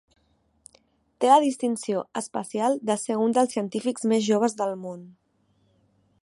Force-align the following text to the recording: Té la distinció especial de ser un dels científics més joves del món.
Té 1.25 1.29
la 1.31 1.35
distinció 1.43 2.01
especial 2.21 2.79
de 2.91 2.97
ser 3.03 3.19
un 3.27 3.37
dels 3.39 3.55
científics 3.59 4.09
més 4.15 4.27
joves 4.33 4.57
del 4.63 4.75
món. 4.87 5.07